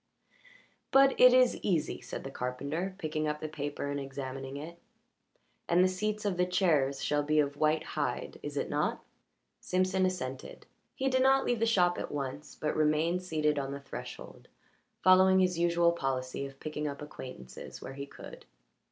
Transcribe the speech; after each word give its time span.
"But 0.89 1.11
it 1.21 1.31
is 1.31 1.59
easy," 1.61 2.01
said 2.01 2.23
the 2.23 2.31
carpenter, 2.31 2.95
picking 2.97 3.27
up 3.27 3.39
the 3.39 3.47
paper 3.47 3.91
and 3.91 3.99
examining 3.99 4.57
it. 4.57 4.79
"And 5.69 5.83
the 5.83 5.87
seats 5.87 6.25
of 6.25 6.37
the 6.37 6.45
chairs 6.47 7.03
shall 7.03 7.21
be 7.21 7.37
of 7.39 7.55
white 7.55 7.83
hide, 7.83 8.39
is 8.41 8.57
it 8.57 8.67
not?" 8.67 9.03
Simpson 9.59 10.07
assented. 10.07 10.65
He 10.95 11.07
did 11.07 11.21
not 11.21 11.45
leave 11.45 11.59
the 11.59 11.67
shop 11.67 11.99
at 11.99 12.11
once, 12.11 12.55
but 12.55 12.75
remained 12.75 13.21
seated 13.21 13.59
on 13.59 13.73
the 13.73 13.79
threshold, 13.79 14.47
following 15.03 15.37
his 15.39 15.59
usual 15.59 15.91
policy 15.91 16.47
of 16.47 16.59
picking 16.59 16.87
up 16.87 17.03
acquaintances 17.03 17.79
where 17.79 17.93
he 17.93 18.07
could. 18.07 18.47